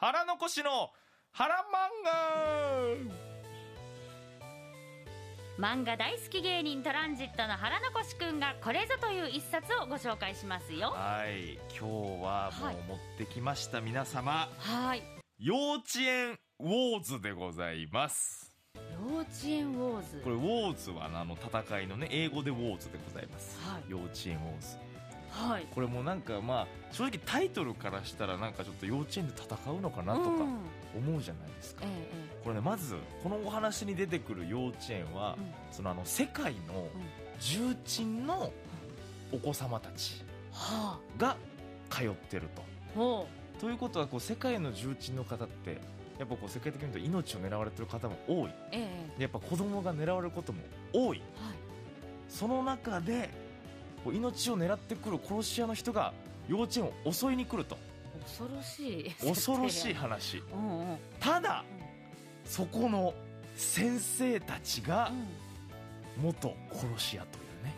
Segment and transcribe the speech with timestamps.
[0.00, 0.90] 腹残しの
[1.32, 1.58] 腹漫
[5.58, 10.92] 漫画大好き芸人トランジットの腹残しくんがこれぞという一冊をご紹介しますよ。
[10.94, 11.54] 画はい。
[11.76, 11.80] 今
[12.18, 12.76] 日ははい。
[12.76, 14.48] もう持ってきました、皆様。
[14.60, 15.02] はい。
[15.40, 18.54] 幼稚園ウォーズでございます。
[18.76, 20.20] 幼稚園ウォーズ。
[20.22, 23.90] これウォーズはあの戦いのね英語でウォーズでございます、はい。
[23.90, 24.78] 幼稚園ウォーズ
[25.30, 25.66] はい。
[25.74, 30.58] これもなんかまあ正直タイトルからしたらなんかちょっと幼稚園で戦うのかなとかうん。
[30.96, 35.44] 思うじゃないですか、ええこれねまずこのお話に出てくる幼稚園は、うん。
[35.70, 36.88] そのあの世界の
[37.38, 38.50] 重鎮の
[39.30, 41.36] お子様たちはが
[41.90, 42.62] 通ってると。
[42.62, 43.28] あほ
[43.60, 45.78] ということはこう世界の重鎮の方って
[46.18, 48.46] やっぱこう世界的に言うと命を狙われてる方も多い。
[48.46, 48.78] うえ
[49.16, 49.18] え。
[49.18, 50.60] でやっぱ子供が狙われることも
[50.92, 51.18] 多い。
[51.18, 51.56] はい。
[52.28, 53.30] その中で
[54.06, 56.12] 命を狙ってくる殺し屋の人が
[56.48, 57.76] 幼稚園を襲いに来ると。
[58.24, 59.10] 恐ろしい。
[59.26, 60.42] 恐ろしい話。
[60.52, 61.64] うんうんうんただ
[62.44, 63.12] そこの
[63.54, 65.10] 先生たちが
[66.22, 67.74] 元殺し屋というね。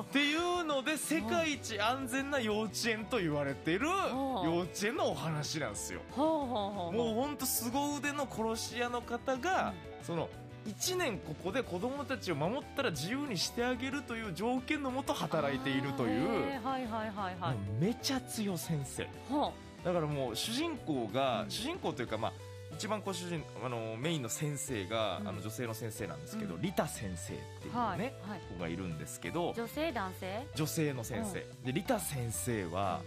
[0.00, 6.00] っていうので世界一安全な幼稚園と言われてる幼稚園のお話なんですよ。
[6.16, 10.28] もうほんと凄腕の殺し屋の方が、その
[10.66, 16.60] 1年ここで子供たちを守ったら自由にしてあげるという条件のもと働いているという、
[17.80, 19.06] めちゃ強先生。
[19.28, 19.52] ほ
[19.84, 22.32] だからもう主人公が、うん主人公というかまあ
[22.72, 25.28] 一番こう主人あのメインの先生が、うん。
[25.28, 26.62] あの女性の先生なんですけど、うん。
[26.62, 28.40] リタ先生っていううはいね、はい。
[28.54, 30.46] 子がいるんですけど女性男性？
[30.54, 33.00] 女性の先生、でリタ先生は、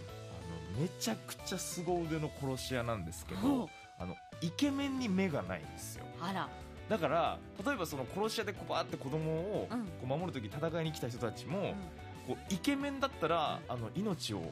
[0.75, 3.67] あのめちゃくちゃ凄腕の殺し屋なんですけほどう。
[3.99, 6.05] あのイケメンに目がないんですよ。
[6.19, 6.49] あら
[6.93, 9.79] だから例えばその殺し屋でこうバーって子供をうん。
[9.85, 11.73] こう守る時戦いに来た人たちも、うん。
[12.35, 14.51] こうイケメンだったらあの命をこ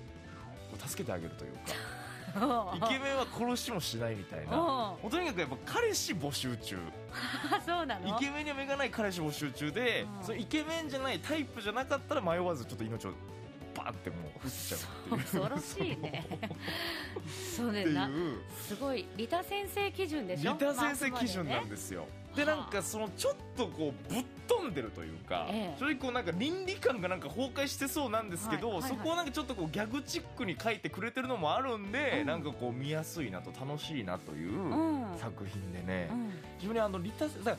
[0.84, 1.60] う助けてあげるというか
[2.76, 4.60] イケメンは殺しもしないみたいな。
[4.60, 6.78] おもうとにかくやっぱ彼氏募集中。
[7.52, 8.08] あ そうなの？
[8.18, 10.24] イケメンには目がない彼氏募集中でうん。
[10.24, 13.12] そのイケメンじゃないタイプじゃなかったら迷わずちょっと命を
[13.76, 15.22] バーンってもう撃っちゃうっていう。
[15.22, 16.26] 恐ろしいね。
[17.56, 17.86] そうね。
[17.86, 18.10] な
[18.68, 20.54] すごいリタ先生基準でしょ？
[20.54, 22.06] リタ先生基準なんでですよ
[22.36, 25.80] ではあなんかそのちょっとこうぶっ飛んでるというか、ええ。
[25.80, 28.98] 正直こうなんか倫理観がなんか崩壊してそうなんですけど、はいはいはい。
[28.98, 32.28] そこをなんかちょっとこうギャグチックに書いてくれてるのもあるんで、うん。
[32.28, 35.18] なんかこう見やすいなと楽しいなといううん。
[35.18, 36.32] 作品でね、うん。
[36.60, 37.58] 非常にあのリタだから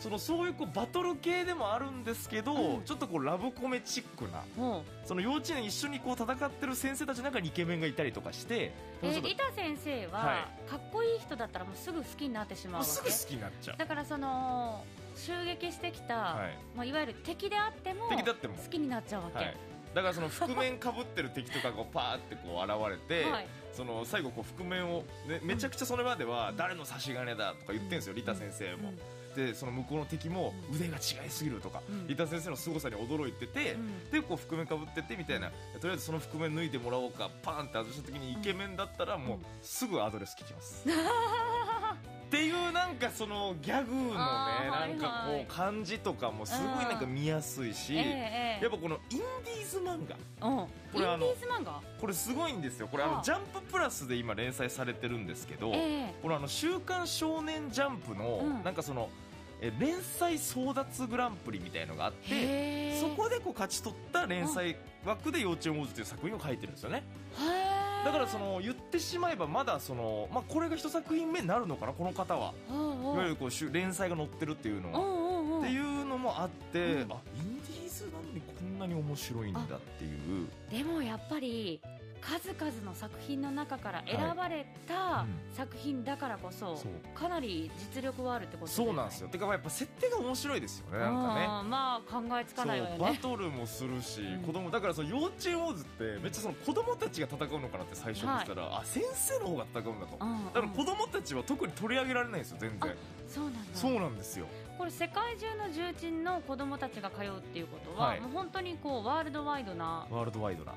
[0.00, 2.82] そのそういうこうバトル系でもあるんですけど、うん。
[2.82, 8.72] ちょっとこうラブコメチックなもうその幼稚園一緒にこう戦ってる先生たちの中にイケメンがいたりとかして、
[9.02, 13.76] えータ先生は、はかっこいい人だったらもうすぐ好きになってしまうすぐ好きになっちゃう。
[13.76, 14.84] だからその
[15.16, 16.50] 襲撃してきた、はい。
[16.50, 18.54] いまあ、いわゆる敵であっても敵だっても。
[18.54, 19.56] 好きになっちゃうわけ、はい、
[19.94, 23.46] だからその覆面かぶってる敵とかがこうパーってこう現れて、 はい。
[23.72, 28.92] その最後こう覆面を、ね、めちゃくちゃそれまでは誰の差し金だとか言ってんですよ、リタ先生も、
[29.34, 32.06] でその向こうの敵も腕が違いすぎるとか、うん。
[32.06, 34.10] リタ先生の凄さに驚いてて、うん。
[34.10, 35.50] でこう覆面かぶってってみたいな。
[35.80, 40.84] とりあえずその覆面脱いでもらおうかパーンって外した時にイケメンだったらもうすぐアドレス聞きます。
[42.32, 45.44] っていうなんかそのギャグのねなんかはいはい。
[45.44, 48.02] こう感じとかもすごいなんか見やすいし、や
[48.66, 49.98] っぱこのインディーズ漫
[50.40, 50.48] 画。
[50.48, 50.66] うん。
[50.94, 51.26] これあの
[52.00, 52.88] これすごいんですよ。
[52.90, 53.16] これあはあ。
[53.18, 56.14] のジャンププラスで今連載されてるんですけど、ええ。
[56.22, 58.64] これあの週刊少年ジャンプの、うん。
[58.64, 59.10] なんかその
[59.60, 67.04] え連載争奪グランプリみたいのがあってそこでこう勝ち取った連載枠で「幼稚園ウォーズ」という作品を書いてるんですよね。
[67.38, 67.61] へえ
[68.04, 72.52] だからその言ってしまえばまだその、まあ、これが一作品目になるのかなこの方は。
[72.68, 77.12] いわゆるこう連載が載ってるっていうのは、っていうのもあって、うん。
[77.12, 79.64] あインディーズなのにこんなに面白いんだっ
[79.98, 80.08] てい
[80.42, 80.48] う。
[80.70, 81.80] でもやっぱり
[82.22, 85.54] 数々の作品の中から選ばれたうん。
[85.54, 87.18] 作品だからこそ、そう。
[87.18, 89.28] かなり実力はあるってことだそうなんですよ。
[89.28, 91.44] てかやっぱ設定が面白いですよねなんかね。
[91.62, 94.42] うんまあ考えつかないわよそうバねトルもするし、うん。
[94.42, 100.44] 子供だからその幼稚園ウォーズってめっちゃその子供たちが戦うのかなって最初にしたら、あ先生の方が戦うんだと、うんうん。
[100.46, 102.94] だから子供たちは特に取り上げられないんですよ全然。
[103.28, 103.58] そうなんだ。
[103.74, 104.46] そうなんですよ。
[104.78, 108.20] これ世界中の重鎮の子供たちが通うっていうことは、はい。
[108.20, 110.72] もう本当にこうワールドワイドなワールドワイドな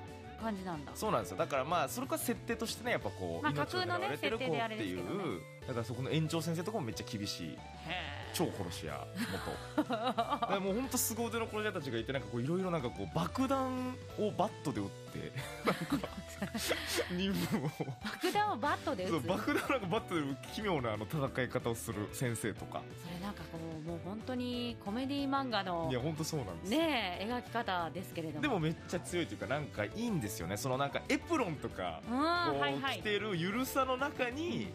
[0.46, 0.92] 感じなんだ。
[0.94, 1.38] そうなんですよ。
[1.38, 7.48] だからまあそれか設定としてねやっぱこう、まあ架空のね設定であっていれですけどうだからそこの園長先生とかもめっちゃ厳しい。
[7.88, 9.08] へ超殺し屋
[9.78, 9.84] 元。
[9.90, 15.32] だからもう本当凄腕の殺し屋たちがいてなんかこういろいろなんかこう爆弾をバットで撃って
[15.66, 16.08] なんか
[17.12, 17.70] 任務を。
[18.04, 19.12] 爆弾をバットで撃つ？
[19.12, 20.22] そう爆弾なんかバットで
[20.54, 22.82] 奇妙なあの戦い方をする先生とか。
[23.06, 28.42] それなんかこうもう本当にコメディ漫画のいや本当そうなんですねえ描き方ですけれども。
[28.42, 30.58] でもめっちゃ強いというかなんかいいんですよね。
[30.58, 32.12] そのなんかエプロンとかうん
[32.60, 34.74] こう着てるゆるさの中に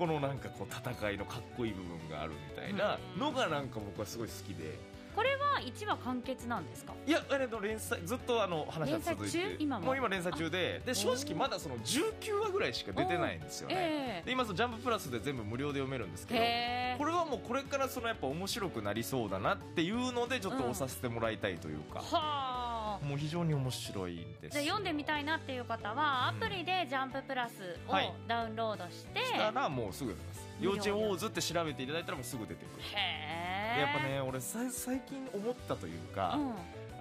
[0.00, 4.78] このなんかこう戦いのかっこいい部分があるみたいなのがなんか僕はすごい好きで。
[5.14, 6.94] これは1話完結なんですか？
[7.06, 9.36] いやあれの連載ずっとあの話は続いて。
[9.38, 9.62] 連載中？
[9.62, 9.92] 今も？
[9.92, 13.74] う今連載中でで正直まだその19話ぐらいしか出てないんですよね。
[13.76, 16.46] えで今そのジャンププラスで全部無料で読めるんですけどえへ
[16.94, 22.59] えこれはもうこれからそのやっぱ面白くなりそうだなっていうのでちょっと押させてもらいたいというか、はあ
[23.02, 24.52] もう非常に面白いんです。
[24.52, 28.12] じゃあ読んでみたいなっていう方はアプリでジャンププラスをはい。
[28.28, 30.48] ダウンロードして、したらもうすぐ出ます。
[30.60, 32.82] 幼稚園ウォーズって調べていただいたらもうすぐ出てくる。
[32.82, 36.52] へえでやっぱね俺さ最近思ったというか、うん。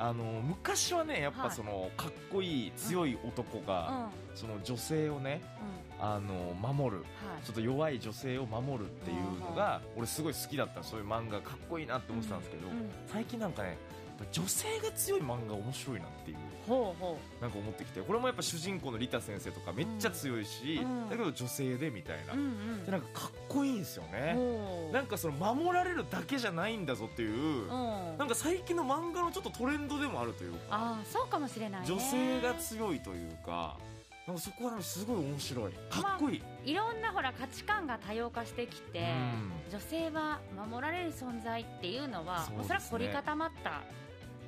[0.01, 3.65] あの昔はねやっぱその、かっこいい強い男うん。
[3.65, 5.41] が、その女性をね
[5.99, 6.05] うん。
[6.05, 7.01] あの守る。
[7.01, 7.03] は
[7.41, 7.45] い。
[7.45, 10.81] ちょっと弱い女性を守るっていうのが俺すごい好きだった。
[10.83, 12.89] そういう漫画かっこいいなって思ってたんですけど、うん。
[13.11, 13.77] 最近なんかね
[14.31, 16.37] 女性が強い漫画面白いなっていう
[16.67, 21.09] ほうほなんか思ってきてこれもやっぱ主人公のリタ先生とかめっちゃ強いし、うん。
[21.09, 22.85] だけど女性でみたいな、ううんうん。
[22.85, 24.37] でなんかかっこいいんですよね、
[24.91, 28.17] なんかその守られるだけじゃないんだぞっていう、うん。
[28.17, 31.87] なんか最近の漫画のちょっとトレンドでもあるというかああそうかもしれないね。
[31.87, 33.77] 女性が強いというか
[34.27, 35.71] なんかそこはねすごい面白い。
[35.89, 39.71] かっこいい、いろんなほら価値観が多様化してきて、うん。
[39.71, 40.39] 女性は
[40.69, 42.57] 守られる存在っていうのはそね。
[42.61, 43.81] おそらく凝り固まった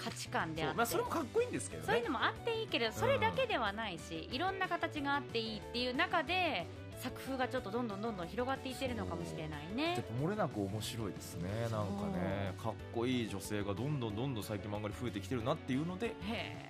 [0.04, 0.78] 価値観であって。
[0.78, 1.88] まあ、それもかっこいいんですけどね。
[1.88, 6.66] そういうのもあっていいけどそれだけではないし、いろんな形があっていいっていう中で
[7.02, 10.04] 作風がちょっとどんどんどんどん広がっていってるのかもしれないね。
[10.08, 11.80] ぱ漏れなく面白いですねなんか
[12.14, 12.54] ね。
[12.62, 16.16] かっこいい女性がどんどんどんどん最近漫画に増えてきてるなっていうので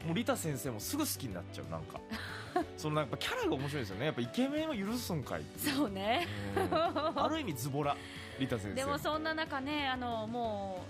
[0.06, 2.00] もうリタ先生もすぐ好きになっちゃうなんか。
[2.78, 4.06] そのなんかキャラが面白いですよね。
[4.06, 6.28] やっぱイケメンを許すんかいそうね。
[6.56, 7.24] うん。
[7.24, 7.96] ある意味ズボラ
[8.40, 8.76] リタ先生。
[8.76, 10.86] でもそんな中ねあのも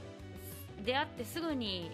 [0.81, 1.91] う出会ってすぐに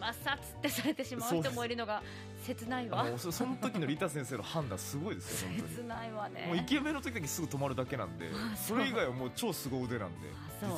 [0.00, 2.02] 抹殺ってされてしまう人もいるのが
[2.44, 3.06] 切ないわ。
[3.16, 6.44] そその時のリタ先生の判断すごいですよ本当切にないわね。
[6.46, 10.28] もうイケメンの時だけすぐ止まるだけなんであそれ以外はもう超凄腕なんで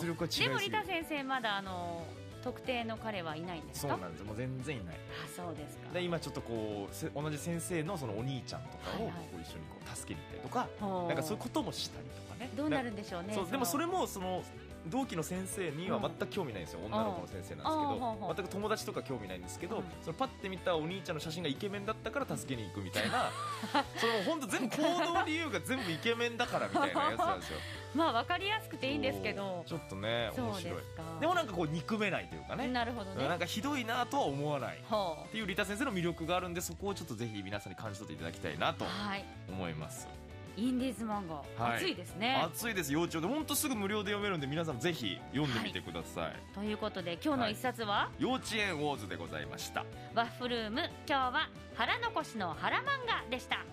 [0.00, 2.04] 実力は違いでもリタ先生まだあの
[2.42, 3.94] 特定の彼はいないんですか？
[3.94, 4.24] そうなんです。
[4.24, 4.94] もう全然いない。
[4.94, 5.92] あそうですか。
[5.92, 9.12] で今ちょっとこうせ同じ先生のそのお兄ちゃんとかをはいはい。
[9.32, 12.50] こう一緒にこう助けに行ったりとかほなんかそういうこともしたりとかね。
[12.56, 14.42] どうなるんでしょうねそうでもそれももその
[14.86, 18.34] 同期の先生には全く興味ないんですよ、女の子の先生なんですけど。
[18.36, 19.84] 全く友達とか興味ないんですけど、うん。
[20.02, 23.30] そのパッて見たお兄ちゃんの写真がイケメンだったから助けに行くみたいな。
[23.96, 24.82] その本当全部行
[25.14, 27.58] 動理由が全部イケメンだからみたいなやつなんですよ。
[27.94, 29.64] まあ分かりやすくていいんですけど。
[29.66, 30.82] ちょっとね面白い。
[31.20, 32.68] でもなんかこう憎めないというかね。
[32.68, 33.28] なるほどね。
[33.28, 34.76] なんかひどいなとは思わない。
[34.76, 38.84] っほていうリタ先生の魅力があるんでそこをちょっとぜひ皆さんに感じ取っていただきたいなと
[39.48, 40.08] 思います
[40.58, 41.76] インディーズ漫画、はい。
[41.76, 42.34] 熱いですね。
[42.44, 42.92] 熱いです。
[42.92, 49.84] 幼稚園で本当すぐ無料で読めるんで皆さんぜひ読んでみてください、ということで今日の一冊は、幼稚園ウォーズでございました。
[50.14, 50.80] ワッフルーム。
[50.80, 53.64] 今日は腹残しの腹漫画でした